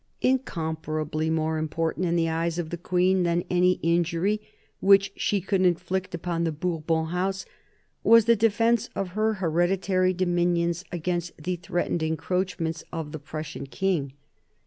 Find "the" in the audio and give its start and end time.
2.15-2.27, 2.71-2.77, 6.43-6.51, 8.25-8.35, 11.37-11.55, 13.11-13.19